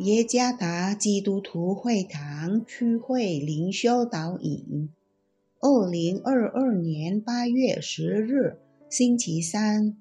[0.00, 4.88] 耶加达基督徒会堂区会灵修导引，
[5.60, 8.56] 二零二二年八月十日，
[8.88, 9.98] 星期三，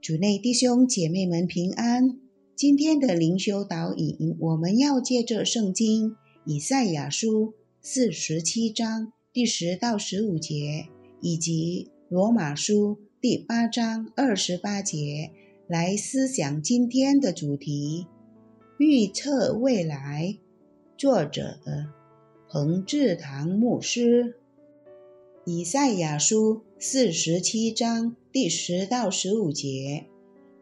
[0.00, 2.18] 主内弟兄姐妹们平安。
[2.56, 10.86] 今天的灵修导引，我们要借着圣经以赛亚书四十七章第十到十五节，
[11.20, 15.32] 以及罗马书第八章二十八节
[15.68, 18.06] 来思想今天的主题。
[18.82, 20.38] 预测未来，
[20.96, 21.58] 作者
[22.48, 24.36] 彭志堂牧师。
[25.44, 30.06] 以赛亚书四十七章第十到十五节：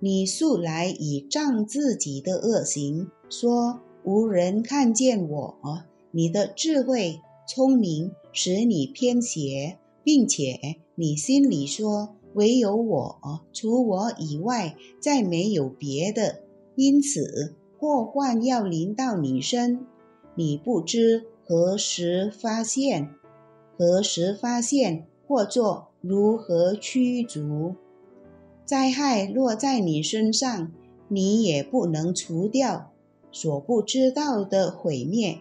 [0.00, 10.58] 你素来以仗自己的恶行，说无人看见我；你的智慧聪明使你偏邪，并且
[10.96, 16.40] 你心里说唯有我，除我以外再没有别的。
[16.74, 17.54] 因此。
[17.78, 19.86] 祸患要临到你身，
[20.34, 23.10] 你不知何时发现，
[23.78, 27.76] 何时发现，或作如何驱逐。
[28.64, 30.72] 灾害落在你身上，
[31.06, 32.90] 你也不能除掉。
[33.30, 35.38] 所不知道的毁灭，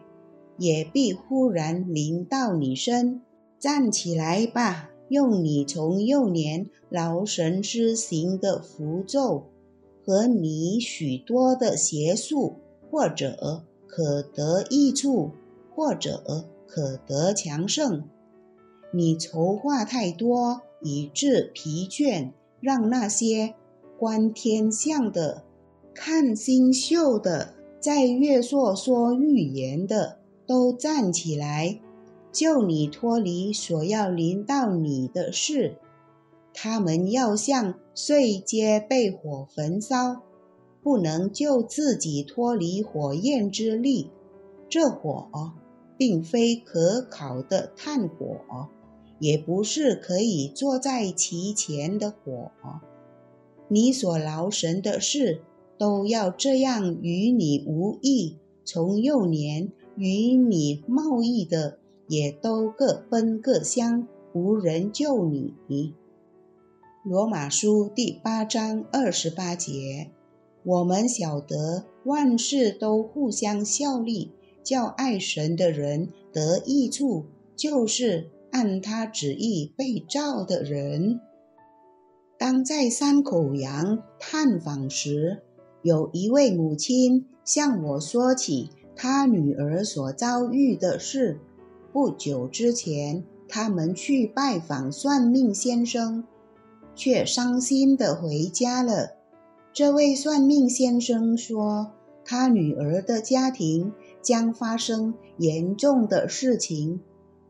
[0.57, 3.21] 也必忽然临到你身。
[3.57, 9.45] 站起来吧，用你从幼年劳神施行的符咒。
[10.07, 15.31] 和你许多的邪术，或者可得益处，
[15.75, 18.05] 或者可得强盛。
[18.93, 23.55] 你筹划太多，以致疲倦，让那些
[23.99, 25.43] 观天象的、
[25.93, 31.81] 看星宿的、在月朔说预言的，都站起来，
[32.31, 35.75] 救你脱离所要临到你的事。
[36.59, 40.23] 他们要像碎秸被火焚烧，
[40.81, 44.09] 不能救自己脱离火焰之力。
[44.67, 45.29] 这火
[45.99, 48.69] 并非可烤的炭火，
[49.19, 52.51] 也不是可以坐在其前的火。
[53.67, 55.41] 你所劳神的事，
[55.77, 58.37] 都要这样与你无益。
[58.65, 65.53] 从幼年与你贸易的，也都各奔各乡，无人救你。
[67.09, 70.11] 罗马书第八章二十八节，
[70.65, 77.23] 我们晓得万事都互相效力，叫爱神的人得益处，
[77.55, 81.21] 就是按他旨意被召的人。
[82.37, 85.43] 当在山口洋探访时，
[85.83, 91.39] 有一位母亲向我说起她女儿所遭遇的事。
[91.93, 96.25] 不久之前，他们去拜访算命先生。
[96.97, 99.11] 却伤心地回家了。
[99.71, 101.91] 这位算命先生说，
[102.25, 106.99] 他女儿的家庭将发生严重的事情。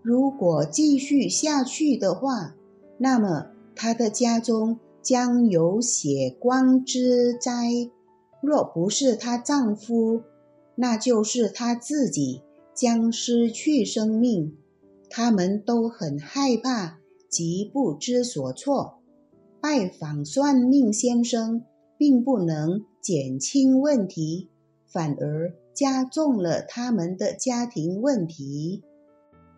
[0.03, 2.55] 如果继续下去的话，
[2.97, 7.89] 那么她的家中将有血光之灾。
[8.41, 10.21] 若不是她丈夫，
[10.75, 12.41] 那就是她自己
[12.73, 14.55] 将失去生命。
[15.09, 18.96] 他们都很害怕，极不知所措。
[19.69, 21.61] 拜访算命先生，
[21.97, 24.47] 并不能减轻问题，
[24.85, 28.81] 反而加重了他们的家庭问题。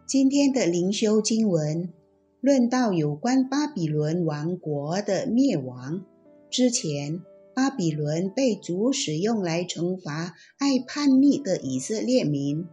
[0.08, 1.94] 今天的灵修经文
[2.42, 6.04] 论到有关巴比伦王国的灭亡。
[6.50, 7.22] 之前，
[7.54, 12.66] 巴比伦被主使用来惩罚爱叛逆的以色列民，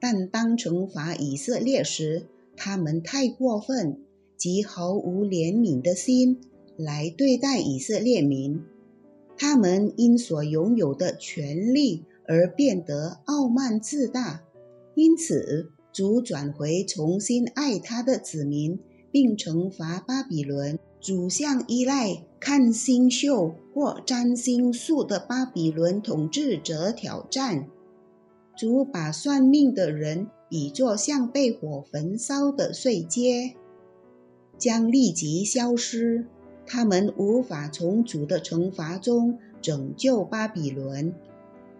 [0.00, 2.24] 但当惩罚以色列时，
[2.56, 4.00] 他们太过分，
[4.38, 6.40] 及毫无怜悯的心。
[6.78, 8.62] 来对待以色列民，
[9.36, 14.44] 他们因所拥有的权利而变得傲慢自大，
[14.94, 18.78] 因此主转回重新爱他的子民，
[19.10, 20.78] 并惩罚巴比伦。
[21.00, 27.68] 主向依赖看星宿或占星术的巴比伦统治者挑战。
[28.56, 33.54] 主把算命的人比作像被火焚烧的碎秸，
[34.58, 36.26] 将立即消失。
[36.68, 41.14] 他们无法从主的惩罚中拯救巴比伦。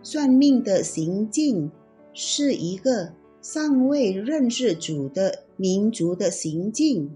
[0.02, 1.70] 算命的行径
[2.14, 3.12] 是一个
[3.42, 7.10] 尚未认识主的民族的行径。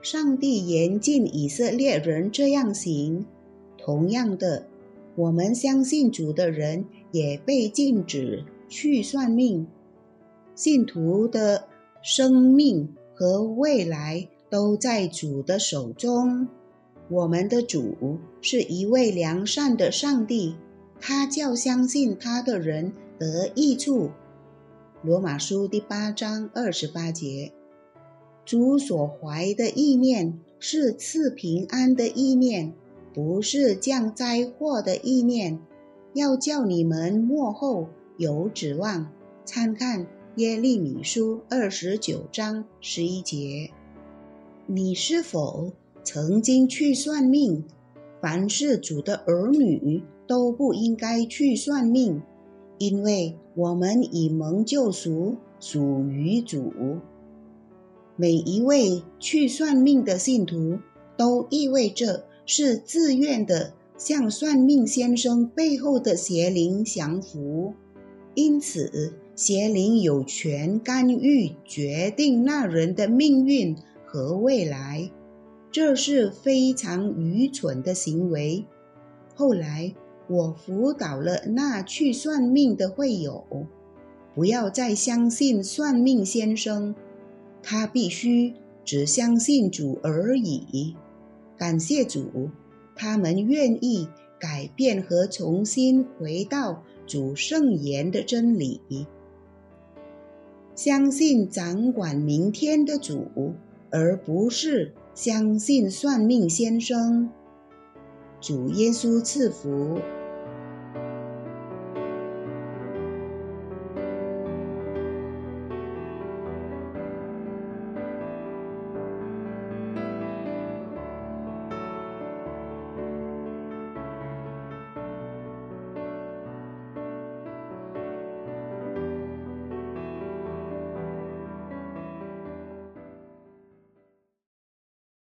[0.00, 3.26] 上帝严禁以色列人这样行。
[3.76, 4.66] 同样的，
[5.16, 9.66] 我们相信主的人也被禁止去算命。
[10.54, 11.64] 信徒的
[12.02, 16.46] 生命和未来都在主的手中。
[17.10, 20.54] 我们的主是一位良善的上帝，
[21.00, 24.10] 他叫相信他的人得益处。
[25.02, 27.52] 罗马书第八章二十八节，
[28.44, 32.74] 主所怀的意念是赐平安的意念，
[33.12, 35.58] 不是降灾祸的意念，
[36.14, 39.10] 要叫你们幕后有指望。
[39.44, 43.70] 参看耶利米书二十九章十一节。
[44.66, 47.64] 你是否曾经去算命？
[48.20, 52.22] 凡是主的儿女都不应该去算命。
[52.78, 56.72] 因为我们已蒙救赎，属于主。
[58.16, 60.78] 每一位去算命的信徒，
[61.16, 67.74] 都意味着是自愿的向算命先生背后的邪灵降服，
[68.34, 73.76] 因此邪灵有权干预决定那人的命运
[74.06, 75.10] 和未来，
[75.70, 78.64] 这是非常愚蠢的行为。
[79.34, 79.94] 后来。
[80.32, 83.44] 我辅导了那去算命的会友，
[84.32, 86.94] 不要再相信算命先生，
[87.64, 90.94] 他必须只相信主而已。
[91.56, 92.48] 感谢主，
[92.94, 94.06] 他们愿意
[94.38, 98.80] 改变和重新回到主圣言的真理，
[100.76, 103.54] 相信掌管明天的主，
[103.90, 107.28] 而不是相信算命先生。
[108.40, 109.98] 主耶稣赐福。